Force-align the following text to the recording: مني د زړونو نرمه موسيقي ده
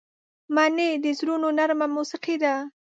مني 0.55 0.89
د 1.03 1.05
زړونو 1.19 1.47
نرمه 1.57 1.87
موسيقي 1.95 2.35
ده 2.43 2.53